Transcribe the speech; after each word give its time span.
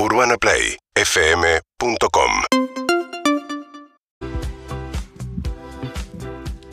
UrbanaPlayFM.com 0.00 2.30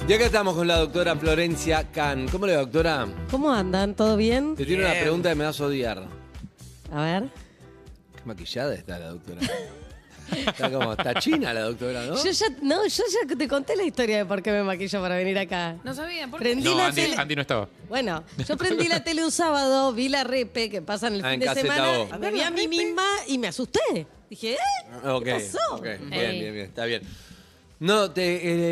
Ya 0.07 0.19
que 0.19 0.25
estamos 0.25 0.53
con 0.53 0.67
la 0.67 0.77
doctora 0.77 1.15
Florencia 1.15 1.91
Can. 1.91 2.27
¿Cómo 2.27 2.45
le 2.45 2.55
va, 2.55 2.61
doctora? 2.61 3.07
¿Cómo 3.31 3.51
andan? 3.51 3.95
¿Todo 3.95 4.15
bien? 4.15 4.55
Te 4.55 4.63
tiene 4.63 4.85
una 4.85 4.93
pregunta 4.93 5.29
que 5.29 5.35
me 5.35 5.45
vas 5.45 5.59
a 5.59 5.65
odiar. 5.65 6.03
A 6.91 7.01
ver. 7.01 7.23
Qué 8.15 8.21
maquillada 8.25 8.75
está 8.75 8.99
la 8.99 9.07
doctora. 9.07 9.41
Está 10.31 10.71
como, 10.71 10.93
está 10.93 11.13
china 11.19 11.53
la 11.53 11.61
doctora, 11.61 12.05
¿no? 12.05 12.15
Yo 12.23 12.31
ya, 12.31 12.45
no, 12.61 12.85
yo 12.87 13.03
ya 13.27 13.35
te 13.35 13.47
conté 13.47 13.75
la 13.75 13.83
historia 13.83 14.17
de 14.17 14.25
por 14.25 14.41
qué 14.41 14.51
me 14.51 14.63
maquillo 14.63 15.01
para 15.01 15.15
venir 15.15 15.37
acá. 15.37 15.77
No 15.83 15.93
sabía, 15.93 16.27
¿por 16.27 16.39
qué? 16.39 16.45
Prendí 16.49 16.63
No, 16.63 16.77
la 16.77 16.87
Andy, 16.87 17.01
tele. 17.01 17.15
Andy 17.17 17.35
no 17.35 17.41
estaba. 17.41 17.69
Bueno, 17.89 18.23
yo 18.47 18.57
prendí 18.57 18.87
la 18.87 19.03
tele 19.03 19.23
un 19.23 19.31
sábado, 19.31 19.93
vi 19.93 20.09
la 20.09 20.23
repe 20.23 20.69
que 20.69 20.81
pasa 20.81 21.07
en 21.07 21.15
el 21.15 21.25
Ah, 21.25 21.29
fin 21.29 21.33
en 21.35 21.39
de 21.41 21.45
Caseta 21.45 21.75
semana, 21.75 22.17
me 22.17 22.31
vi 22.31 22.41
a 22.41 22.51
mí 22.51 22.67
misma 22.67 23.05
y 23.27 23.37
me 23.37 23.47
asusté. 23.47 24.07
Dije, 24.29 24.53
¿eh? 24.53 24.57
Ok, 25.07 25.23
¿Qué 25.23 25.31
pasó? 25.33 25.57
ok, 25.75 25.83
Bien, 25.83 26.09
bien, 26.09 26.53
bien, 26.53 26.65
está 26.65 26.85
bien. 26.85 27.01
No, 27.79 28.09
te 28.11 28.23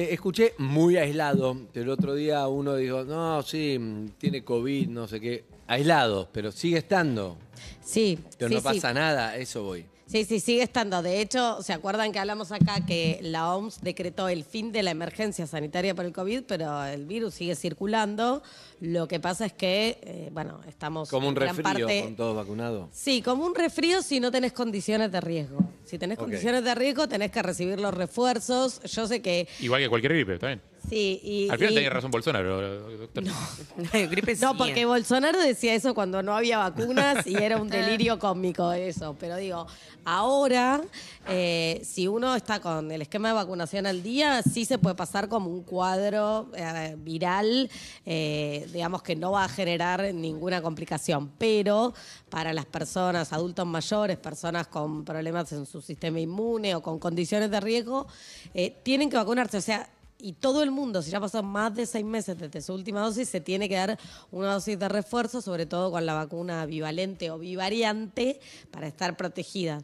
eh, 0.08 0.14
escuché 0.14 0.54
muy 0.58 0.98
aislado. 0.98 1.58
El 1.74 1.90
otro 1.90 2.16
día 2.16 2.48
uno 2.48 2.76
dijo, 2.76 3.04
no, 3.04 3.44
sí, 3.44 3.78
mm, 3.78 4.12
tiene 4.18 4.44
COVID, 4.44 4.88
no 4.88 5.08
sé 5.08 5.20
qué. 5.20 5.44
Aislado, 5.68 6.30
pero 6.32 6.52
sigue 6.52 6.78
estando. 6.78 7.38
Sí, 7.84 8.18
Pero 8.38 8.50
sí, 8.50 8.56
no 8.56 8.62
sí. 8.62 8.64
pasa 8.64 8.94
nada, 8.94 9.36
eso 9.38 9.64
voy. 9.64 9.86
Sí, 10.14 10.26
sí, 10.26 10.40
sigue 10.40 10.62
estando. 10.62 11.02
De 11.02 11.22
hecho, 11.22 11.64
¿se 11.64 11.74
acuerdan 11.74 12.12
que 12.12 12.20
hablamos 12.20 12.52
acá 12.52 12.86
que 12.86 13.18
la 13.24 13.56
OMS 13.56 13.82
decretó 13.82 14.30
el 14.30 14.44
fin 14.44 14.72
de 14.72 14.84
la 14.84 14.92
emergencia 14.92 15.48
sanitaria 15.48 15.96
por 15.96 16.06
el 16.06 16.14
COVID, 16.14 16.44
pero 16.44 16.84
el 16.84 17.08
virus 17.08 17.34
sigue 17.34 17.56
circulando? 17.56 18.44
Lo 18.80 19.08
que 19.08 19.20
pasa 19.20 19.48
es 19.48 19.54
que, 19.54 19.98
eh, 20.04 20.30
bueno, 20.32 20.62
estamos 20.68 21.10
Como 21.10 21.28
un 21.30 21.34
en 21.34 21.42
gran 21.42 21.58
resfrío 21.58 21.88
parte... 21.88 22.04
con 22.04 22.16
todos 22.16 22.36
vacunados. 22.36 22.90
Sí, 22.92 23.24
como 23.24 23.44
un 23.44 23.56
resfrío 23.56 24.04
si 24.04 24.20
no 24.20 24.30
tenés 24.30 24.54
condiciones 24.54 25.12
de 25.12 25.20
riesgo. 25.20 25.68
Si 25.84 25.98
tenés 25.98 26.20
condiciones 26.20 26.64
de 26.64 26.76
riesgo, 26.76 27.08
tenés 27.08 27.32
que 27.32 27.42
recibir 27.42 27.80
los 27.80 27.92
refuerzos. 27.92 28.84
Yo 28.84 29.08
sé 29.08 29.20
que 29.24 29.48
Igual 29.62 29.82
que 29.82 29.90
cualquier 29.90 30.14
gripe, 30.14 30.36
está 30.36 30.46
bien. 30.46 30.62
Sí. 30.94 31.20
Y, 31.24 31.50
Al 31.50 31.58
final 31.58 31.72
y- 31.72 31.76
tenía 31.76 31.90
razón 31.90 32.12
Bolsonaro, 32.12 32.90
doctor. 32.98 33.24
gripe 34.10 34.36
No, 34.36 34.52
sí, 34.52 34.58
porque 34.58 34.82
eh. 34.82 34.86
Bolsonaro 34.86 35.40
decía 35.42 35.74
eso 35.74 35.94
cuando 35.94 36.22
no 36.24 36.36
había 36.36 36.58
vacunas 36.60 37.26
y 37.28 37.36
era 37.36 37.58
un 37.58 37.68
delirio 37.70 38.20
cómico 38.20 38.72
eso. 38.72 39.16
Pero 39.20 39.38
digo, 39.38 39.68
ahora, 40.06 40.82
eh, 41.28 41.82
si 41.84 42.08
uno 42.08 42.36
está 42.36 42.60
con 42.60 42.92
el 42.92 43.02
esquema 43.02 43.30
de 43.30 43.34
vacunación 43.36 43.86
al 43.86 44.04
día, 44.04 44.42
sí 44.44 44.66
se 44.66 44.78
puede 44.78 44.96
pasar 44.96 45.28
como 45.30 45.50
un 45.50 45.64
cuadro 45.64 46.50
eh, 46.56 46.96
viral, 46.98 47.70
eh, 48.06 48.68
digamos 48.72 49.02
que 49.02 49.16
no 49.16 49.32
va 49.32 49.46
a 49.46 49.50
generar 49.50 50.14
ninguna 50.14 50.62
complicación. 50.62 51.32
Pero 51.38 51.94
para 52.30 52.54
las 52.54 52.66
personas, 52.66 53.32
adultos 53.34 53.66
mayores, 53.66 54.18
personas 54.18 54.68
con 54.68 55.06
problemas 55.06 55.52
en 55.54 55.66
su 55.66 55.82
sistema 55.82 56.20
inmune 56.20 56.76
o 56.76 56.82
con 56.82 57.00
condiciones 57.00 57.50
de 57.52 57.60
riesgo, 57.60 58.08
eh, 58.54 58.76
tienen 58.84 59.10
que 59.10 59.18
vacunarse. 59.18 59.58
O 59.58 59.62
sea, 59.62 59.90
y 60.24 60.32
todo 60.32 60.64
el 60.64 60.72
mundo, 60.72 61.02
si 61.02 61.12
ya 61.12 61.20
pasó 61.20 61.44
más 61.44 61.76
de 61.76 61.86
seis 61.86 62.06
meses 62.06 62.40
desde 62.40 62.62
su 62.62 62.74
última 62.74 63.02
dosis, 63.02 63.28
se 63.28 63.42
tiene 63.42 63.68
que 63.68 63.76
dar 63.76 64.00
una 64.32 64.54
dosis 64.54 64.80
de 64.80 64.88
refuerzo, 64.88 65.42
sobre 65.42 65.66
todo 65.66 65.92
con 65.92 66.06
la 66.06 66.14
vacuna 66.14 66.66
bivalente 66.66 67.30
o 67.30 67.38
bivariante, 67.38 68.40
para 68.72 68.88
estar 68.88 69.18
protegida. 69.18 69.82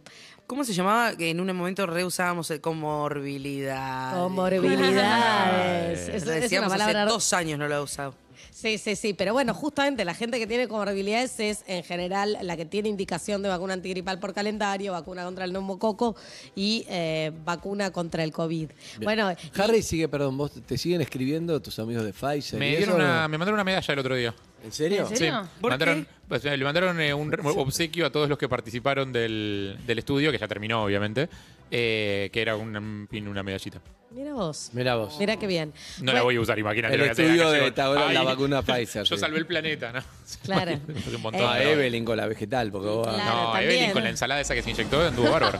¿Cómo 0.47 0.63
se 0.63 0.73
llamaba? 0.73 1.17
Que 1.17 1.31
en 1.31 1.41
un 1.41 1.47
momento 1.55 1.85
reusábamos 1.85 2.49
el 2.51 2.61
comorbilidad. 2.61 4.13
Comorbilidades. 4.13 6.07
Lo 6.07 6.13
Es, 6.13 6.21
es 6.21 6.23
una 6.23 6.35
decíamos 6.35 6.71
hace 6.71 6.93
dos 6.99 7.33
años 7.33 7.59
no 7.59 7.67
lo 7.67 7.75
he 7.75 7.81
usado. 7.81 8.15
Sí, 8.51 8.77
sí, 8.77 8.95
sí. 8.95 9.13
Pero 9.13 9.33
bueno, 9.33 9.53
justamente 9.53 10.03
la 10.05 10.13
gente 10.13 10.39
que 10.39 10.47
tiene 10.47 10.67
comorbilidades 10.67 11.39
es 11.39 11.63
en 11.67 11.83
general 11.83 12.37
la 12.41 12.57
que 12.57 12.65
tiene 12.65 12.89
indicación 12.89 13.41
de 13.41 13.49
vacuna 13.49 13.73
antigripal 13.73 14.19
por 14.19 14.33
calendario, 14.33 14.91
vacuna 14.91 15.23
contra 15.23 15.45
el 15.45 15.53
neumococo 15.53 16.15
y 16.55 16.85
eh, 16.89 17.31
vacuna 17.45 17.91
contra 17.91 18.23
el 18.23 18.31
COVID. 18.31 18.69
Bueno, 19.01 19.31
y- 19.31 19.59
Harry 19.61 19.81
sigue, 19.81 20.07
perdón, 20.07 20.37
vos 20.37 20.51
te 20.65 20.77
siguen 20.77 21.01
escribiendo 21.01 21.61
tus 21.61 21.79
amigos 21.79 22.03
de 22.03 22.13
Pfizer. 22.13 22.59
Me, 22.59 22.67
y 22.67 22.75
dieron 22.77 22.95
eso, 22.95 22.95
una, 22.95 23.21
¿no? 23.23 23.29
me 23.29 23.37
mandaron 23.37 23.55
una 23.55 23.63
medalla 23.63 23.93
el 23.93 23.99
otro 23.99 24.15
día. 24.15 24.33
¿En 24.63 24.71
serio? 24.71 25.07
¿En 25.09 25.17
serio? 25.17 25.41
Sí, 25.43 25.49
¿Por 25.61 25.71
mandaron, 25.71 26.03
qué? 26.05 26.11
pues, 26.27 26.43
le 26.43 26.57
mandaron 26.63 26.99
eh, 26.99 27.13
un 27.13 27.33
obsequio 27.43 28.05
a 28.05 28.09
todos 28.11 28.27
los 28.29 28.37
que 28.37 28.49
participaron 28.49 29.11
del, 29.13 29.77
del 29.85 29.99
estudio, 29.99 30.31
que 30.31 30.37
ya 30.37 30.47
terminó, 30.47 30.83
obviamente, 30.83 31.29
eh, 31.71 32.29
que 32.33 32.41
era 32.41 32.55
una, 32.55 32.79
una 32.79 33.43
medallita. 33.43 33.79
mira 34.11 34.33
vos. 34.33 34.71
Mira 34.73 34.95
vos. 34.95 35.15
Mira 35.19 35.37
qué 35.37 35.45
bien. 35.47 35.71
No 36.01 36.11
la 36.13 36.23
voy 36.23 36.35
a 36.35 36.41
usar, 36.41 36.57
imagínate. 36.59 36.95
El 36.95 36.99
lo 36.99 37.05
que 37.05 37.11
hace 37.11 37.23
estudio 37.25 37.51
de. 37.51 37.71
Tabora, 37.71 38.11
la 38.11 38.19
Ay, 38.21 38.25
vacuna 38.25 38.61
Pfizer, 38.63 39.03
Yo 39.05 39.15
sí. 39.15 39.21
salvé 39.21 39.37
el 39.37 39.45
planeta, 39.45 39.91
¿no? 39.93 40.01
Claro. 40.43 40.71
Es 40.95 41.13
un 41.13 41.21
montón. 41.21 41.41
No, 41.41 41.49
a 41.49 41.57
pero- 41.57 41.69
Evelyn 41.71 42.05
con 42.05 42.17
la 42.17 42.27
vegetal, 42.27 42.71
porque 42.71 42.87
vos... 42.89 43.07
Claro. 43.07 43.23
No, 43.47 43.51
también. 43.53 43.71
Evelyn 43.71 43.91
con 43.91 44.03
la 44.03 44.09
ensalada 44.09 44.41
esa 44.41 44.53
que 44.55 44.61
se 44.63 44.71
inyectó 44.71 45.01
anduvo 45.01 45.31
bárbaro. 45.31 45.59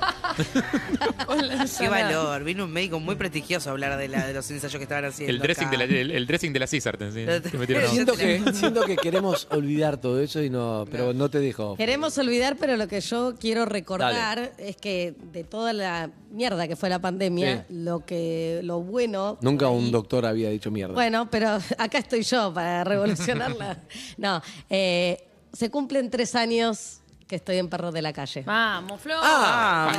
Qué 1.78 1.90
valor. 1.90 2.44
Vino 2.44 2.66
un 2.66 2.72
médico 2.72 3.00
muy 3.00 3.16
prestigioso 3.16 3.70
a 3.70 3.72
hablar 3.72 3.98
de, 3.98 4.08
la, 4.08 4.26
de 4.28 4.34
los 4.34 4.50
ensayos 4.52 4.76
que 4.78 4.84
estaban 4.84 5.06
haciendo. 5.06 5.32
El 5.34 5.40
dressing, 5.40 5.68
acá. 5.68 5.78
de 5.78 5.88
la, 5.88 6.00
el, 6.00 6.12
el 6.12 6.28
dressing 6.28 6.54
de 6.54 6.60
la 6.60 6.68
César. 6.68 6.98
te- 6.98 7.12
te 7.12 7.58
metieron 7.58 7.86
a- 7.86 7.88
Siento 7.88 8.16
que, 8.16 8.42
siento 8.54 8.86
que 8.90 8.98
queremos 8.98 9.48
olvidar 9.52 9.98
todo 9.98 10.20
eso 10.20 10.42
y 10.42 10.50
no, 10.50 10.86
pero 10.90 11.14
no 11.14 11.30
te 11.30 11.40
dejo. 11.40 11.76
Queremos 11.76 12.18
olvidar, 12.18 12.58
pero 12.58 12.76
lo 12.78 12.88
que 12.88 13.00
yo 13.02 13.36
quiero 13.40 13.66
recordar 13.66 14.54
es 14.58 14.76
que 14.78 15.14
de 15.32 15.44
toda 15.44 15.74
la 15.74 16.10
mierda 16.32 16.68
que 16.68 16.76
fue 16.76 16.90
la 16.90 17.00
pandemia, 17.00 17.66
Sí. 17.68 17.74
lo 17.76 18.06
que 18.06 18.62
lo 18.64 18.82
bueno. 18.82 19.38
Nunca 19.42 19.70
un 19.70 19.92
doctor 19.92 20.26
había 20.26 20.50
dicho 20.50 20.72
mierda. 20.72 20.94
Bueno, 20.94 21.30
pero 21.30 21.58
acá 21.78 22.00
estoy 22.00 22.24
yo 22.24 22.54
para 22.54 22.84
revolucionarla. 22.84 23.84
No, 24.18 24.42
eh, 24.70 25.24
se 25.54 25.70
cumplen 25.70 26.10
tres 26.10 26.36
años 26.36 26.99
que 27.30 27.36
estoy 27.36 27.58
en 27.58 27.70
Perros 27.70 27.94
de 27.94 28.02
la 28.02 28.12
Calle. 28.12 28.42
Vamos, 28.44 29.00
Flor. 29.00 29.20
Ah. 29.22 29.92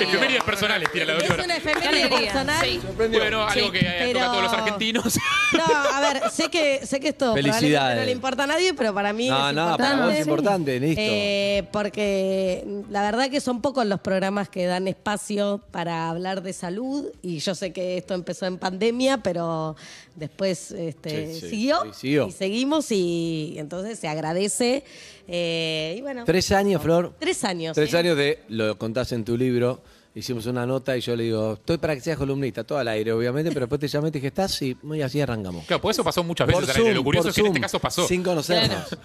Efemérides 0.00 0.42
personales 0.42 0.90
tiene 0.90 1.06
la 1.08 1.12
Es 1.18 1.18
doctora. 1.28 1.44
una 1.44 1.54
Qué 1.54 1.70
efeméride 1.70 2.08
personal. 2.08 2.64
Sí. 2.66 2.80
Bueno, 2.96 3.42
algo 3.46 3.66
Sí, 3.66 3.70
que 3.70 3.78
eh, 3.80 3.94
pero- 3.98 4.12
toca 4.20 4.24
a 4.24 4.30
todos 4.32 4.42
los 4.44 4.52
argentinos. 4.54 5.18
No, 5.52 5.64
a 5.64 6.00
ver, 6.00 6.30
sé 6.30 6.48
que, 6.50 6.86
sé 6.86 6.98
que 6.98 7.08
esto 7.08 7.26
probablemente 7.26 7.58
Felicidades. 7.60 7.98
no 7.98 8.04
le 8.06 8.10
importa 8.12 8.44
a 8.44 8.46
nadie, 8.46 8.72
pero 8.74 8.94
para 8.94 9.12
mí 9.12 9.28
No, 9.28 9.48
es 9.50 9.54
no, 9.54 9.60
importante. 9.62 9.82
para 9.94 10.04
vos 10.06 10.14
es 10.14 10.20
importante, 10.26 10.80
listo. 10.80 11.00
Eh, 11.04 11.68
porque 11.72 12.66
la 12.90 13.02
verdad 13.02 13.30
que 13.30 13.40
son 13.40 13.60
pocos 13.60 13.84
los 13.86 14.00
programas 14.00 14.48
que 14.48 14.64
dan 14.66 14.88
espacio 14.88 15.62
para 15.70 16.08
hablar 16.08 16.42
de 16.42 16.52
salud 16.54 17.06
y 17.22 17.38
yo 17.38 17.54
sé 17.54 17.72
que 17.72 17.98
esto 17.98 18.14
empezó 18.14 18.46
en 18.46 18.56
pandemia, 18.58 19.18
pero 19.18 19.76
después 20.16 20.70
este, 20.72 21.34
Sí, 21.34 21.40
sí, 21.40 21.50
siguió, 21.50 21.84
sí, 21.84 22.00
siguió. 22.00 22.26
y 22.28 22.32
seguimos 22.32 22.90
y 22.92 23.54
entonces 23.58 23.98
se 23.98 24.08
agradece. 24.08 24.84
Eh, 25.28 25.94
y 25.98 26.00
bueno, 26.00 26.24
Tres 26.24 26.50
años, 26.52 26.82
Flor. 26.82 27.14
tres 27.18 27.44
años. 27.44 27.74
Tres 27.74 27.94
años 27.94 28.16
de, 28.16 28.40
lo 28.48 28.76
contás 28.78 29.12
en 29.12 29.24
tu 29.24 29.36
libro, 29.36 29.80
hicimos 30.14 30.46
una 30.46 30.66
nota 30.66 30.96
y 30.96 31.00
yo 31.00 31.14
le 31.14 31.24
digo, 31.24 31.52
estoy 31.52 31.78
para 31.78 31.94
que 31.94 32.00
seas 32.00 32.16
columnista, 32.18 32.64
todo 32.64 32.78
al 32.78 32.88
aire, 32.88 33.12
obviamente, 33.12 33.50
pero 33.50 33.66
después 33.66 33.80
te 33.80 33.86
llamé 33.88 34.08
y 34.08 34.10
te 34.10 34.18
dije, 34.18 34.28
¿estás? 34.28 34.60
Y 34.62 34.76
muy 34.82 35.00
así 35.02 35.20
arrancamos. 35.20 35.64
Claro, 35.66 35.80
pues 35.82 35.94
eso 35.96 36.02
pasó 36.02 36.24
muchas 36.24 36.46
veces 36.46 36.62
Por 36.62 36.70
al 36.70 36.76
aire. 36.76 36.88
Zoom, 36.90 36.96
Lo 36.96 37.04
curioso 37.04 37.24
por 37.24 37.30
es 37.30 37.34
que 37.34 37.40
en 37.42 37.46
este 37.48 37.60
caso 37.60 37.78
pasó. 37.78 38.06
Sin 38.08 38.22
conocernos. 38.22 38.96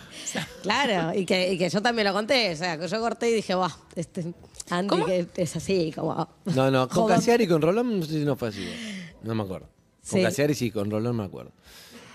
Claro, 0.62 1.18
y 1.18 1.26
que, 1.26 1.54
y 1.54 1.58
que 1.58 1.70
yo 1.70 1.82
también 1.82 2.08
lo 2.08 2.14
conté, 2.14 2.54
o 2.54 2.56
sea, 2.56 2.78
que 2.80 2.88
yo 2.88 3.00
corté 3.00 3.30
y 3.30 3.34
dije, 3.34 3.54
wow, 3.54 3.70
este 3.96 4.34
Andy 4.70 5.04
que 5.04 5.28
es 5.36 5.56
así, 5.56 5.92
como... 5.94 6.28
No, 6.46 6.72
no, 6.72 6.88
con 6.88 7.04
joven". 7.04 7.16
Casiari 7.18 7.44
y 7.44 7.48
con 7.48 7.62
Rolón 7.62 8.00
no 8.00 8.06
sé 8.06 8.14
si 8.14 8.26
no 8.26 8.36
fue 8.38 8.48
así. 8.50 8.66
No 9.24 9.36
me 9.36 9.44
acuerdo. 9.44 9.68
Con 10.10 10.20
Sí. 10.20 10.24
Casiari 10.24 10.56
sí, 10.56 10.72
con 10.72 10.90
Rolón 10.90 11.16
me 11.18 11.24
acuerdo. 11.26 11.52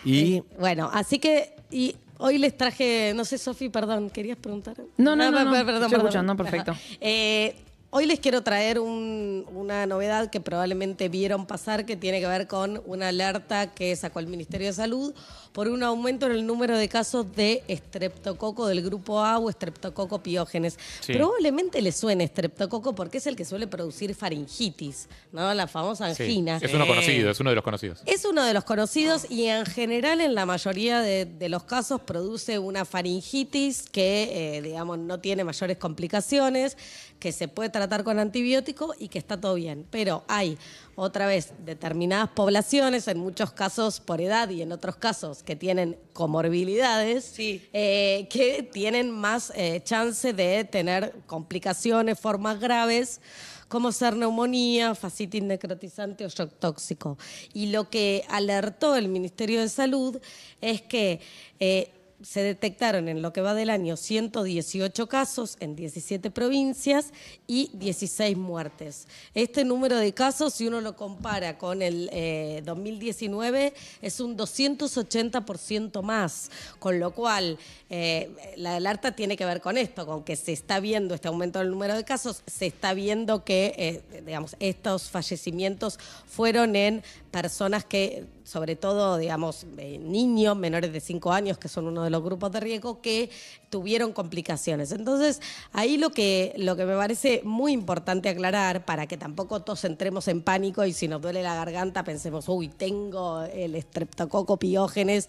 Y 0.05 0.43
Bueno, 0.59 0.91
así 0.93 1.19
que 1.19 1.55
y 1.71 1.95
hoy 2.19 2.39
les 2.39 2.56
traje, 2.56 3.12
no 3.17 3.25
sé, 3.25 3.39
Sofi, 3.39 3.69
perdón, 3.69 4.11
¿querías 4.11 4.37
preguntar? 4.39 4.77
No, 4.97 5.17
no, 5.17 5.31
no, 5.31 5.45
no. 5.45 5.51
per- 5.53 5.65
perdón, 5.65 5.83
Estoy 5.84 5.91
perdón. 5.91 6.06
escuchando, 6.06 6.37
perfecto. 6.37 6.75
Eh, 7.01 7.56
hoy 7.91 8.04
les 8.06 8.21
quiero 8.21 8.43
traer 8.43 8.78
un- 8.78 9.47
una 9.54 9.87
novedad 9.87 10.31
que 10.31 10.41
probablemente 10.41 11.09
vieron 11.09 11.47
pasar 11.47 11.87
que 11.87 11.97
tiene 11.97 12.21
que 12.21 12.26
ver 12.26 12.47
con 12.47 12.82
una 12.87 13.09
alerta 13.09 13.72
que 13.75 13.94
sacó 13.97 14.19
el 14.21 14.26
Ministerio 14.26 14.66
de 14.66 14.72
Salud 14.75 15.15
por 15.53 15.69
un 15.69 15.82
aumento 15.82 16.26
en 16.26 16.32
el 16.32 16.47
número 16.47 16.76
de 16.76 16.88
casos 16.88 17.34
de 17.34 17.65
estreptococo 17.66 18.66
del 18.66 18.82
grupo 18.82 19.21
A 19.21 19.38
o 19.38 19.49
estreptococo 19.49 20.22
piógenes. 20.22 20.78
Sí. 21.00 21.15
Probablemente 21.15 21.81
les 21.81 21.97
suene 21.97 22.25
estreptococo 22.25 22.94
porque 22.94 23.19
es 23.19 23.26
el 23.26 23.35
que 23.35 23.44
suele 23.46 23.67
producir 23.67 24.14
faringitis, 24.14 25.08
¿no? 25.32 25.52
La 25.55 25.67
famosa 25.67 26.14
Sí. 26.14 26.23
angina. 26.25 26.58
Es 26.62 26.73
uno 26.75 26.87
conocido, 26.87 27.31
es 27.31 27.41
uno 27.41 27.50
de 27.50 27.56
los 27.56 27.64
conocidos. 27.64 28.02
Es 28.05 28.25
uno 28.26 28.44
de 28.44 28.52
los 28.55 28.64
conocidos 28.64 29.26
y 29.31 29.44
en 29.46 29.64
general 29.64 30.20
en 30.20 30.34
la 30.34 30.44
mayoría 30.46 31.00
de, 31.00 31.25
de 31.25 31.49
los 31.49 31.64
casos 31.64 32.02
produce 32.02 32.58
una 32.58 32.84
faringitis 32.84 33.82
que, 33.91 34.56
eh, 34.58 34.62
digamos, 34.62 34.99
no 34.99 35.19
tiene 35.20 35.43
mayores 35.43 35.79
complicaciones, 35.79 36.76
que 37.19 37.32
se 37.32 37.49
puede 37.49 37.70
tratar 37.79 38.05
con 38.05 38.19
antibiótico 38.19 38.95
y 38.99 39.09
que 39.09 39.19
está 39.19 39.41
todo 39.41 39.55
bien. 39.55 39.87
Pero 39.91 40.25
hay, 40.29 40.59
otra 40.97 41.27
vez, 41.27 41.53
determinadas 41.65 42.29
poblaciones, 42.31 43.09
en 43.09 43.19
muchos 43.19 43.53
casos 43.53 44.01
por 44.01 44.21
edad 44.21 44.49
y 44.51 44.63
en 44.63 44.73
otros 44.73 44.97
casos 44.97 45.43
que 45.43 45.57
tienen 45.57 45.97
comorbilidades, 46.13 47.25
Sí. 47.25 47.63
eh, 47.73 48.27
que 48.31 48.63
tienen 48.63 49.11
más 49.11 49.53
eh, 49.55 49.81
chance 49.85 50.33
de 50.33 50.65
tener 50.65 51.15
complicaciones, 51.27 52.19
formas 52.19 52.59
graves 52.61 53.21
como 53.69 53.93
ser 53.93 54.17
neumonía, 54.17 54.95
fascitis 54.95 55.43
necrotizante 55.43 56.25
o 56.25 56.29
shock 56.29 56.53
tóxico. 56.59 57.19
Y 57.53 57.67
lo 57.67 57.91
que 57.91 58.25
alertó 58.31 58.97
el 58.97 59.09
Ministerio 59.09 59.61
de 59.61 59.69
Salud 59.69 60.19
es 60.63 60.81
que 60.81 61.21
eh, 61.61 61.91
se 62.23 62.43
detectaron 62.43 63.09
en 63.09 63.23
lo 63.23 63.32
que 63.32 63.41
va 63.41 63.55
del 63.55 63.70
año 63.70 63.97
118 63.97 65.06
casos 65.09 65.56
en 65.61 65.76
17 65.76 66.31
provincias 66.31 67.12
y 67.47 67.70
16 67.75 68.37
muertes. 68.37 69.06
Este 69.35 69.65
número 69.65 69.97
de 69.97 70.12
casos, 70.12 70.55
si 70.55 70.67
uno 70.67 70.81
lo 70.81 70.97
compara 70.97 71.59
con 71.59 71.81
el 71.81 72.11
eh, 72.12 72.62
2019, 72.65 73.73
es 74.03 74.20
un 74.20 74.37
280% 74.37 76.03
más, 76.03 76.50
con 76.79 76.99
lo 76.99 77.12
cual 77.12 77.59
eh, 77.88 78.31
la 78.56 78.76
alerta 78.76 79.12
tiene 79.12 79.37
que 79.37 79.44
ver 79.44 79.61
con 79.61 79.79
esto, 79.79 80.05
con 80.05 80.25
que 80.25 80.35
se 80.35 80.53
está 80.53 80.81
viendo 80.81 81.15
este 81.15 81.29
aumento 81.29 81.61
del 81.61 81.70
número 81.70 81.94
de 81.94 82.05
casos, 82.05 82.43
se 82.47 82.67
está 82.67 82.94
viendo 82.94 83.44
que, 83.44 83.75
eh, 83.79 84.23
digamos, 84.25 84.56
estos 84.59 85.09
fallecimientos 85.09 85.99
fueron 86.26 86.75
en 86.75 87.03
personas 87.31 87.85
que, 87.85 88.26
sobre 88.49 88.77
todo, 88.77 89.19
digamos, 89.19 89.67
eh, 89.77 89.99
niños 89.99 90.56
menores 90.56 90.91
de 90.91 91.00
5 91.00 91.33
años, 91.33 91.59
que 91.59 91.69
son 91.69 91.87
uno 91.87 92.03
de 92.03 92.09
los 92.09 92.23
grupos 92.23 92.50
de 92.50 92.61
riesgo, 92.61 93.03
que 93.03 93.29
tuvieron 93.69 94.15
complicaciones. 94.15 94.91
Entonces, 94.93 95.43
ahí 95.73 95.99
lo 95.99 96.11
que, 96.11 96.55
lo 96.56 96.75
que 96.75 96.87
me 96.87 96.97
parece 96.97 97.43
muy 97.45 97.73
importante 97.73 98.31
aclarar, 98.31 98.87
para 98.87 99.06
que 99.06 99.19
tampoco 99.19 99.61
todos 99.61 99.85
entremos 99.85 100.29
en 100.29 100.41
pánico 100.41 100.87
y 100.87 100.95
si 100.95 101.09
nos 101.09 101.21
duele 101.21 101.43
la 101.43 101.55
garganta 101.55 102.05
pensemos, 102.05 102.49
uy, 102.49 102.69
tengo 102.69 103.43
el 103.43 103.75
estreptococo 103.75 104.56
piógenes 104.56 105.29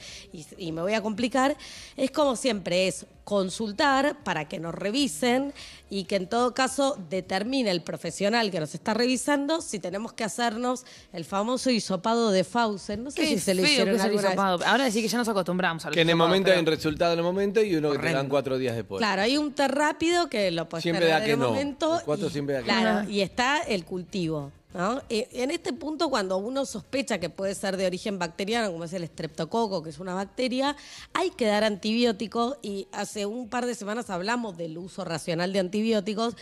y, 0.57 0.71
me 0.71 0.81
voy 0.81 0.93
a 0.93 1.01
complicar, 1.01 1.57
es 1.97 2.11
como 2.11 2.35
siempre, 2.35 2.87
es 2.87 3.05
consultar 3.23 4.23
para 4.23 4.47
que 4.47 4.59
nos 4.59 4.73
revisen 4.73 5.53
y 5.89 6.05
que 6.05 6.15
en 6.15 6.27
todo 6.27 6.53
caso 6.53 6.97
determine 7.09 7.69
el 7.69 7.81
profesional 7.81 8.49
que 8.49 8.59
nos 8.59 8.73
está 8.73 8.93
revisando 8.93 9.61
si 9.61 9.79
tenemos 9.79 10.13
que 10.13 10.23
hacernos 10.23 10.85
el 11.11 11.25
famoso 11.25 11.69
hisopado 11.69 12.31
de 12.31 12.43
Fausen. 12.43 13.08
Sé 13.11 13.21
Qué 13.21 13.27
si 13.27 13.39
se 13.39 13.53
lo 13.53 13.61
feo 13.63 13.71
hicieron 13.71 13.95
que 13.95 14.01
alguna 14.01 14.29
vez. 14.55 14.67
Ahora 14.67 14.83
decir 14.85 15.01
que 15.01 15.07
ya 15.09 15.17
nos 15.17 15.27
acostumbramos 15.27 15.85
a 15.85 15.89
los 15.89 15.95
Que 15.95 16.01
en 16.01 16.09
el 16.09 16.15
momento 16.15 16.45
pero- 16.45 16.55
hay 16.55 16.59
un 16.61 16.65
resultado 16.67 17.13
en 17.13 17.19
el 17.19 17.23
momento 17.25 17.61
y 17.61 17.75
uno 17.75 17.91
que 17.91 17.97
te 17.99 18.13
dan 18.13 18.29
cuatro 18.29 18.57
días 18.57 18.75
después. 18.75 18.99
Claro, 18.99 19.21
hay 19.21 19.37
un 19.37 19.53
té 19.53 19.67
rápido 19.67 20.29
que 20.29 20.51
lo 20.51 20.67
puedes 20.69 20.83
Siempre 20.83 21.07
da 21.07 21.19
en 21.19 21.25
que 21.25 21.31
el 21.33 21.39
no. 21.39 21.49
momento. 21.49 21.97
El 21.99 22.03
cuatro 22.05 22.27
y, 22.27 22.31
siempre 22.31 22.55
da 22.55 22.61
que 22.61 22.65
claro, 22.65 23.03
no. 23.03 23.09
y 23.09 23.21
está 23.21 23.59
el 23.61 23.85
cultivo. 23.85 24.51
¿no? 24.71 25.01
En 25.09 25.49
este 25.49 25.73
punto, 25.73 26.11
cuando 26.11 26.37
uno 26.37 26.63
sospecha 26.63 27.17
que 27.19 27.31
puede 27.31 27.55
ser 27.55 27.75
de 27.75 27.87
origen 27.87 28.19
bacteriano, 28.19 28.71
como 28.71 28.83
es 28.83 28.93
el 28.93 29.03
estreptococo, 29.03 29.81
que 29.81 29.89
es 29.89 29.97
una 29.97 30.13
bacteria, 30.13 30.75
hay 31.11 31.31
que 31.31 31.47
dar 31.47 31.63
antibióticos 31.63 32.57
y 32.61 32.87
hace 32.91 33.25
un 33.25 33.49
par 33.49 33.65
de 33.65 33.73
semanas 33.73 34.11
hablamos 34.11 34.57
del 34.57 34.77
uso 34.77 35.03
racional 35.05 35.53
de 35.53 35.59
antibióticos 35.59 36.35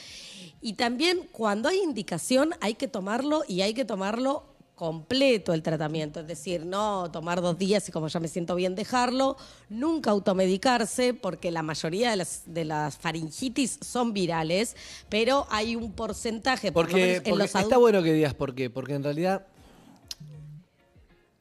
y 0.61 0.73
también 0.73 1.21
cuando 1.31 1.69
hay 1.69 1.79
indicación 1.79 2.49
hay 2.59 2.73
que 2.73 2.89
tomarlo 2.89 3.43
y 3.47 3.61
hay 3.61 3.73
que 3.73 3.85
tomarlo 3.85 4.43
completo 4.77 5.55
el 5.55 5.63
tratamiento, 5.63 6.19
es 6.19 6.27
decir, 6.27 6.63
no 6.63 7.09
tomar 7.11 7.41
dos 7.41 7.57
días 7.57 7.89
y 7.89 7.91
como 7.91 8.09
ya 8.09 8.19
me 8.19 8.27
siento 8.27 8.53
bien 8.53 8.75
dejarlo, 8.75 9.35
nunca 9.69 10.11
automedicarse 10.11 11.15
porque 11.15 11.49
la 11.49 11.63
mayoría 11.63 12.11
de 12.11 12.17
las, 12.17 12.43
de 12.45 12.63
las 12.63 12.95
faringitis 12.95 13.79
son 13.81 14.13
virales, 14.13 14.75
pero 15.09 15.47
hay 15.49 15.75
un 15.75 15.91
porcentaje, 15.93 16.71
por 16.71 16.85
lo 16.85 16.91
Porque, 16.91 17.01
menos 17.01 17.17
en 17.17 17.23
porque 17.23 17.43
los 17.53 17.55
está 17.55 17.77
bueno 17.77 18.03
que 18.03 18.13
digas 18.13 18.35
por 18.35 18.53
qué, 18.53 18.69
porque 18.69 18.93
en 18.93 19.03
realidad 19.03 19.47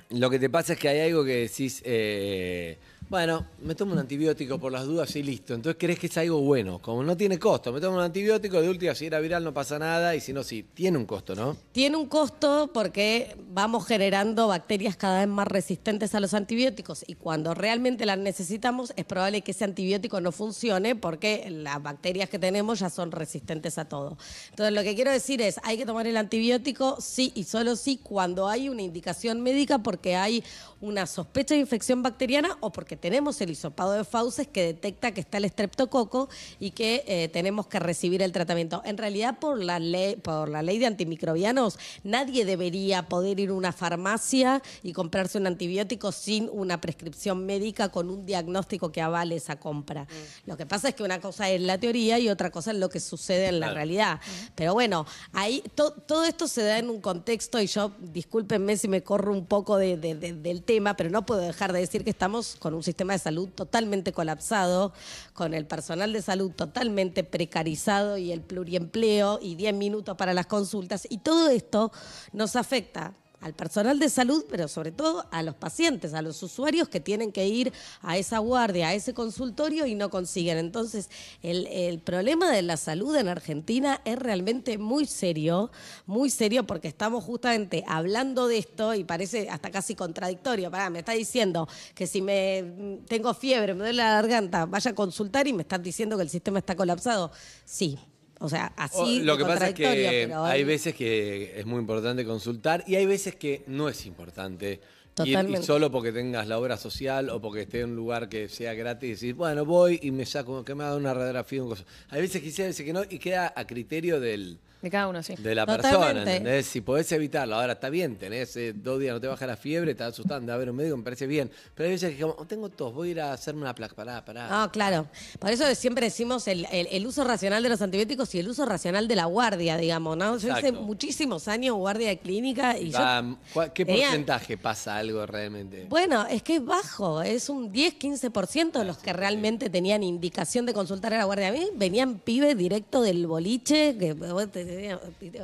lo 0.09 0.31
que 0.31 0.39
te 0.39 0.49
pasa 0.49 0.73
es 0.73 0.79
que 0.79 0.89
hay 0.89 1.01
algo 1.01 1.23
que 1.23 1.37
decís, 1.37 1.83
eh, 1.85 2.79
bueno, 3.09 3.47
me 3.63 3.75
tomo 3.77 3.93
un 3.93 4.01
antibiótico 4.01 4.59
por 4.59 4.73
las 4.73 4.85
dudas 4.85 5.15
y 5.15 5.23
listo. 5.23 5.55
Entonces 5.55 5.77
crees 5.79 5.99
que 5.99 6.09
es 6.09 6.17
algo 6.19 6.41
bueno, 6.41 6.81
como 6.81 7.05
no 7.05 7.17
tiene 7.17 7.39
costo, 7.39 7.73
me 7.73 7.81
tomo 7.81 7.99
un 7.99 8.03
antibiótico, 8.03 8.61
de 8.61 8.69
última 8.69 8.95
si 8.95 9.07
era 9.07 9.21
viral 9.21 9.45
no 9.45 9.55
pasa 9.55 9.79
nada 9.79 10.17
y 10.17 10.21
si 10.21 10.33
no, 10.33 10.43
sí, 10.43 10.65
tiene 10.75 10.99
un 10.99 11.07
costo, 11.07 11.37
¿no? 11.37 11.57
Tiene 11.71 11.97
un 11.97 12.07
costo 12.07 12.71
porque 12.75 13.37
vamos 13.49 13.87
generando 13.87 14.49
bacterias 14.49 14.97
cada 14.97 15.21
vez 15.21 15.29
más 15.29 15.47
resistentes 15.47 16.15
a 16.15 16.21
los 16.21 16.35
antibióticos 16.35 17.05
y 17.07 17.15
cuando 17.15 17.55
realmente 17.55 18.07
las 18.07 18.19
necesitamos 18.19 18.93
es 18.97 19.05
probable 19.05 19.43
que 19.43 19.53
ese 19.53 19.65
antibiótico 19.65 20.21
no 20.21 20.33
funcione 20.33 20.97
porque 20.97 21.49
las 21.51 21.81
bacterias 21.81 22.29
que 22.29 22.41
tenemos 22.41 22.81
ya 22.81 22.91
son 22.91 23.13
resistentes 23.13 23.79
a 23.79 23.85
todo. 23.85 24.19
Entonces 24.51 24.75
lo 24.75 24.83
que 24.83 24.97
quiero 24.97 25.13
decir 25.13 25.41
es, 25.43 25.61
hay 25.63 25.77
que 25.77 25.87
tomar 25.87 26.09
el 26.09 26.17
antibiótico 26.17 27.01
sí 27.01 27.31
y 27.37 27.45
solo 27.45 27.77
sí 27.77 28.01
cuando 28.03 28.49
hay 28.49 28.69
una 28.69 28.83
indicación 28.83 29.43
médica 29.43 29.79
porque 29.79 30.17
hay 30.17 30.43
una 30.81 31.07
sospecha 31.07 31.55
de 31.55 31.61
infección 31.61 32.03
bacteriana 32.03 32.57
o 32.61 32.73
porque 32.73 32.96
tenemos 32.97 33.41
el 33.41 33.51
hisopado 33.51 33.93
de 33.93 34.05
fauces 34.05 34.47
que 34.49 34.63
detecta 34.65 35.13
que 35.13 35.21
está 35.21 35.39
el 35.39 35.45
estreptococo 35.45 36.29
y 36.61 36.71
que 36.73 37.05
eh, 37.07 37.29
tenemos 37.29 37.67
que 37.67 37.79
recibir 37.79 38.23
el 38.23 38.33
tratamiento. 38.33 38.83
En 38.85 38.97
realidad, 38.99 39.39
por 39.39 39.63
la 39.63 39.79
ley, 39.79 40.17
por 40.17 40.49
la 40.49 40.63
ley 40.63 40.79
de 40.79 40.87
antimicrobianos, 40.87 41.79
nadie 42.05 42.45
debería 42.45 43.09
poder 43.09 43.41
ir 43.41 43.51
a 43.51 43.55
una 43.55 43.73
farmacia 43.73 44.63
y 44.83 44.93
comprarse 44.93 45.39
un 45.39 45.47
antibiótico 45.47 46.13
sin 46.13 46.49
una 46.53 46.81
prescripción 46.81 47.47
médica 47.47 47.89
con 47.91 48.11
un 48.11 48.27
diagnóstico 48.27 48.93
que 48.93 49.01
avale 49.03 49.37
esa 49.37 49.57
compra. 49.59 50.07
Lo 50.47 50.57
que 50.57 50.67
pasa 50.67 50.89
es 50.89 50.95
que 50.95 51.03
una 51.03 51.21
cosa 51.21 51.51
es 51.51 51.61
la 51.61 51.79
teoría 51.79 52.19
y 52.19 52.29
otra 52.29 52.51
cosa 52.51 52.71
es 52.73 52.77
lo 52.79 52.89
que 52.89 53.01
sucede 53.01 53.47
en 53.47 53.61
la 53.61 53.73
realidad. 53.73 54.21
Pero 54.55 54.75
bueno, 54.75 55.07
ahí 55.33 55.63
to- 55.75 55.93
todo 55.93 56.25
esto 56.25 56.49
se 56.49 56.63
da 56.63 56.79
en 56.79 56.91
un 56.91 57.01
contexto 57.01 57.61
y 57.61 57.67
yo, 57.67 57.93
discúlpenme 58.01 58.77
si 58.77 58.89
me 58.89 59.03
corro 59.03 59.33
un 59.33 59.47
poco 59.47 59.77
de- 59.77 59.97
de- 59.97 60.15
de- 60.15 60.33
del 60.33 60.63
tema, 60.63 60.95
pero 60.97 61.11
no 61.11 61.25
puedo 61.27 61.41
dejar 61.41 61.73
de 61.73 61.81
decir 61.81 62.05
que 62.05 62.11
estamos 62.11 62.57
con 62.57 62.75
un 62.75 62.83
sistema 62.87 63.13
de 63.13 63.19
salud 63.19 63.51
totalmente 63.51 64.13
colapsado, 64.13 64.95
con 65.35 65.53
el 65.53 65.67
personal 65.67 66.15
de 66.15 66.23
salud 66.23 66.53
totalmente 66.53 67.23
precarizado 67.23 68.17
y 68.17 68.33
el 68.33 68.41
pluriempleo 68.41 69.39
y 69.43 69.57
10 69.57 69.75
minutos 69.75 70.17
para 70.17 70.33
las 70.33 70.47
consultas. 70.47 71.07
Y 71.11 71.19
todo 71.19 71.51
esto 71.51 71.93
nos 72.33 72.57
afecta 72.57 73.13
al 73.41 73.55
personal 73.55 73.99
de 73.99 74.09
salud, 74.09 74.45
pero 74.51 74.67
sobre 74.67 74.93
todo 74.93 75.27
a 75.31 75.43
los 75.43 75.55
pacientes, 75.55 76.15
a 76.15 76.23
los 76.23 76.43
usuarios 76.43 76.89
que 76.89 77.01
tienen 77.01 77.33
que 77.33 77.47
ir 77.47 77.73
a 78.03 78.17
esa 78.17 78.39
guardia, 78.39 78.89
a 78.89 78.95
ese 78.95 79.15
consultorio 79.15 79.87
y 79.87 79.95
no 79.95 80.11
consiguen. 80.11 80.59
Entonces, 80.59 81.11
el, 81.43 82.01
problema 82.01 82.51
de 82.51 82.63
la 82.63 82.77
salud 82.77 83.15
en 83.17 83.29
Argentina 83.29 84.01
es 84.05 84.19
realmente 84.19 84.79
muy 84.79 85.07
serio, 85.07 85.71
muy 86.07 86.31
serio 86.31 86.67
porque 86.67 86.89
estamos 86.89 87.25
justamente 87.25 87.85
hablando 87.87 88.49
de 88.49 88.59
esto 88.59 88.95
y 88.95 89.05
parece 89.05 89.49
hasta 89.49 89.71
casi 89.71 89.95
contradictorio. 89.95 90.71
Me 90.91 91.01
está 91.01 91.13
diciendo 91.13 91.69
que 91.95 92.07
si 92.07 92.23
me 92.23 93.01
tengo 93.09 93.33
fiebre, 93.35 93.75
me 93.75 93.81
duele 93.81 93.99
la 93.99 94.13
garganta, 94.13 94.67
vaya 94.67 94.91
a 94.93 94.95
consultar 94.95 95.47
y 95.47 95.53
me 95.53 95.63
estás 95.63 95.83
diciendo 95.83 96.17
que 96.17 96.23
el 96.23 96.31
sistema 96.31 96.59
está 96.59 96.75
colapsado. 96.75 97.31
Sí. 97.65 97.99
O 98.39 98.49
sea, 98.49 98.73
así 98.77 99.21
O- 99.21 99.25
lo 99.25 99.33
de 99.37 99.39
que 99.39 99.45
pasa 99.49 99.69
es 99.69 99.75
que 99.75 99.87
hay- 100.35 100.65
veces 100.65 100.95
que 100.95 101.59
es 101.59 101.65
muy 101.67 101.81
importante 101.81 102.25
consultar 102.25 102.85
y 102.87 102.97
hay 102.97 103.07
veces 103.07 103.35
que 103.37 103.65
no 103.67 103.89
es 103.89 104.05
importante. 104.07 104.81
Y 105.25 105.35
solo 105.63 105.91
porque 105.91 106.13
tengas 106.13 106.47
la 106.47 106.59
obra 106.59 106.77
social 106.77 107.31
o 107.31 107.41
porque 107.41 107.63
esté 107.63 107.81
en 107.81 107.91
un 107.91 107.97
lugar 107.97 108.29
que 108.29 108.49
sea 108.49 108.75
gratis 108.75 109.07
y 109.09 109.11
decir, 109.13 109.35
bueno, 109.35 109.65
voy 109.65 109.99
y 110.03 110.11
me 110.11 110.27
saco, 110.27 110.65
que 110.65 110.75
me 110.75 110.85
haga 110.85 110.97
una 110.97 111.15
radiografía. 111.15 111.63
un. 111.63 111.75
Hay 112.11 112.21
veces 112.21 112.43
que 112.43 112.51
sí, 112.51 112.63
hay 112.63 112.69
veces 112.69 112.85
que 112.85 112.93
no, 112.93 113.03
y 113.09 113.19
queda 113.19 113.53
a 113.57 113.67
criterio 113.67 114.21
del, 114.21 114.59
De 114.83 114.91
cada 114.91 115.09
uno, 115.09 115.23
sí. 115.23 115.35
de 115.37 115.55
la 115.55 115.65
Totalmente. 115.65 115.99
persona, 115.99 116.21
¿entendés? 116.23 116.67
Si 116.67 116.81
podés 116.83 117.11
evitarlo, 117.13 117.55
ahora 117.57 117.73
está 117.73 117.89
bien, 117.89 118.17
tenés 118.17 118.57
eh, 118.59 118.75
dos 118.75 119.01
días, 119.01 119.15
no 119.15 119.21
te 119.21 119.27
baja 119.27 119.47
la 119.47 119.57
fiebre, 119.57 119.95
te 119.95 120.05
asustando, 120.05 120.53
a 120.53 120.57
ver 120.59 120.69
un 120.71 120.77
médico, 120.77 120.97
me 120.99 121.03
parece 121.03 121.27
bien. 121.27 121.51
Pero 121.75 121.87
hay 121.87 121.93
veces 121.95 122.15
que 122.15 122.21
como, 122.23 122.35
"Oh, 122.39 122.45
tengo 122.45 122.69
tos, 122.69 122.93
voy 122.95 123.09
a 123.09 123.11
ir 123.13 123.21
a 123.23 123.33
hacerme 123.33 123.63
una 123.63 123.75
placa, 123.75 123.95
pará, 123.95 124.23
pará. 124.25 124.49
No, 124.51 124.71
claro. 124.71 125.07
Por 125.39 125.51
eso 125.51 125.75
siempre 125.75 126.05
decimos 126.07 126.47
el, 126.47 126.67
el- 126.71 126.89
el 126.91 127.07
uso 127.07 127.25
racional 127.25 127.63
de 127.63 127.71
los 127.71 127.81
antibióticos 127.81 128.35
y 128.35 128.39
el 128.41 128.49
uso 128.49 128.67
racional 128.67 129.09
de 129.09 129.17
la 129.17 129.25
guardia, 129.25 129.77
digamos, 129.79 130.17
¿no? 130.17 130.37
Yo 130.37 130.57
hice 130.57 130.73
muchísimos 130.73 131.49
años 131.49 131.75
guardia 131.77 132.09
de 132.11 132.19
clínica 132.19 132.79
y 132.79 132.91
yo... 132.91 132.99
Ah, 133.01 133.35
¿cuál- 133.55 133.73
¿Qué 133.73 133.87
porcentaje 133.87 134.59
pasa 134.59 134.97
algo 135.07 135.27
realmente? 135.27 135.87
Bueno, 135.89 136.27
es 136.27 136.43
que 136.43 136.57
es 136.57 136.65
bajo, 136.65 137.23
es 137.23 137.49
un 137.49 137.73
10-15% 137.73 138.73
de 138.73 138.85
los 138.85 138.99
que 138.99 139.13
realmente 139.13 139.71
tenían 139.71 140.03
indicación 140.03 140.67
de 140.67 140.75
consultar 140.75 141.15
a 141.15 141.19
la 141.19 141.25
guardia. 141.25 141.49
A 141.49 141.53
mí 141.53 141.69
venían 141.75 142.19
pibes 142.19 142.57
directo 142.57 143.03
del 143.03 143.27
boliche, 143.27 143.97
que 143.99 144.13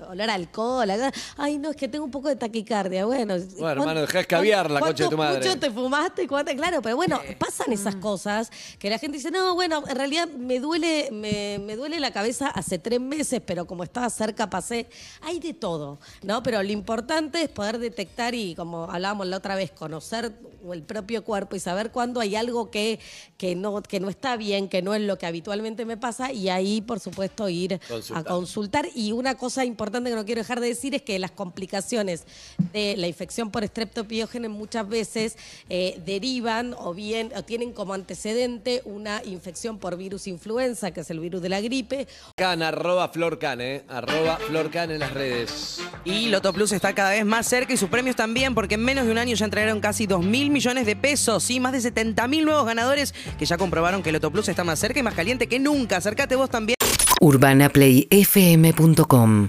olor 0.08 0.30
a 0.30 0.34
alcohol, 0.34 0.90
ay 1.36 1.58
no, 1.58 1.70
es 1.70 1.76
que 1.76 1.88
tengo 1.88 2.04
un 2.04 2.10
poco 2.10 2.28
de 2.28 2.36
taquicardia. 2.36 3.04
Bueno, 3.04 3.34
Bueno, 3.58 3.82
hermano, 3.82 4.00
dejá 4.02 4.18
de 4.18 4.22
escabiar 4.22 4.70
la 4.70 4.80
concha 4.80 5.04
de 5.04 5.10
tu 5.10 5.16
madre. 5.16 5.40
¿Cuántos 5.40 5.54
puchos 5.54 5.60
te 5.60 5.70
fumaste? 5.70 6.28
¿Cuánto? 6.28 6.54
Claro, 6.54 6.82
pero 6.82 6.96
bueno, 6.96 7.20
pasan 7.38 7.72
esas 7.72 7.96
cosas 7.96 8.50
que 8.78 8.90
la 8.90 8.98
gente 8.98 9.18
dice, 9.18 9.30
no, 9.30 9.54
bueno, 9.54 9.84
en 9.86 9.96
realidad 9.96 10.28
me 10.28 10.60
duele, 10.60 11.08
me, 11.12 11.58
me 11.58 11.76
duele 11.76 12.00
la 12.00 12.12
cabeza 12.12 12.48
hace 12.48 12.78
tres 12.78 13.00
meses, 13.00 13.40
pero 13.44 13.66
como 13.66 13.84
estaba 13.84 14.08
cerca 14.10 14.50
pasé. 14.50 14.88
Hay 15.22 15.38
de 15.38 15.54
todo, 15.54 15.98
¿no? 16.22 16.42
Pero 16.42 16.62
lo 16.62 16.72
importante 16.72 17.42
es 17.42 17.48
poder 17.48 17.78
detectar 17.78 18.34
y, 18.34 18.54
como 18.54 18.84
hablábamos 18.90 19.26
la 19.26 19.36
otra 19.36 19.51
vez, 19.54 19.70
conocer 19.70 20.32
el 20.72 20.82
propio 20.82 21.24
cuerpo 21.24 21.56
y 21.56 21.60
saber 21.60 21.90
cuándo 21.90 22.20
hay 22.20 22.36
algo 22.36 22.70
que, 22.70 23.00
que, 23.36 23.54
no, 23.54 23.82
que 23.82 24.00
no 24.00 24.08
está 24.08 24.36
bien, 24.36 24.68
que 24.68 24.82
no 24.82 24.94
es 24.94 25.02
lo 25.02 25.18
que 25.18 25.26
habitualmente 25.26 25.84
me 25.84 25.96
pasa, 25.96 26.32
y 26.32 26.48
ahí, 26.48 26.80
por 26.80 27.00
supuesto, 27.00 27.48
ir 27.48 27.80
Consultar. 27.88 28.22
a 28.22 28.24
consultar. 28.24 28.88
Y 28.94 29.12
una 29.12 29.36
cosa 29.36 29.64
importante 29.64 30.10
que 30.10 30.16
no 30.16 30.24
quiero 30.24 30.40
dejar 30.40 30.60
de 30.60 30.68
decir 30.68 30.94
es 30.94 31.02
que 31.02 31.18
las 31.18 31.30
complicaciones 31.32 32.24
de 32.72 32.96
la 32.96 33.08
infección 33.08 33.50
por 33.50 33.64
estreptopiógenes 33.64 34.50
muchas 34.50 34.88
veces 34.88 35.36
eh, 35.68 36.00
derivan 36.04 36.74
o 36.78 36.94
bien 36.94 37.32
o 37.36 37.42
tienen 37.42 37.72
como 37.72 37.94
antecedente 37.94 38.82
una 38.84 39.22
infección 39.24 39.78
por 39.78 39.96
virus 39.96 40.26
influenza, 40.26 40.90
que 40.92 41.00
es 41.00 41.10
el 41.10 41.20
virus 41.20 41.42
de 41.42 41.48
la 41.48 41.60
gripe, 41.60 42.06
Can, 42.36 42.62
arroba 42.62 43.08
Florcan, 43.08 43.60
eh. 43.60 43.84
Arroba 43.88 44.36
Florcan 44.36 44.90
en 44.90 45.00
las 45.00 45.12
redes. 45.12 45.80
Y 46.04 46.28
Loto 46.28 46.52
Plus 46.52 46.72
está 46.72 46.94
cada 46.94 47.10
vez 47.10 47.24
más 47.24 47.46
cerca 47.46 47.72
y 47.72 47.76
sus 47.76 47.88
premios 47.88 48.16
también, 48.16 48.54
porque 48.54 48.74
en 48.74 48.84
menos 48.84 49.06
de 49.06 49.12
un 49.12 49.18
año 49.18 49.34
ya 49.34 49.41
entregaron 49.42 49.80
casi 49.80 50.06
2 50.06 50.24
mil 50.24 50.50
millones 50.50 50.86
de 50.86 50.96
pesos 50.96 51.50
y 51.50 51.60
más 51.60 51.72
de 51.72 51.80
70 51.80 52.26
mil 52.28 52.44
nuevos 52.44 52.66
ganadores 52.66 53.14
que 53.38 53.46
ya 53.46 53.56
comprobaron 53.58 54.02
que 54.02 54.10
Loto 54.12 54.30
Plus 54.30 54.48
está 54.48 54.64
más 54.64 54.78
cerca 54.78 55.00
y 55.00 55.02
más 55.02 55.14
caliente 55.14 55.46
que 55.46 55.58
nunca. 55.58 55.98
Acércate 55.98 56.36
vos 56.36 56.48
también. 56.50 56.76
urbanaplayfm.com 57.20 59.48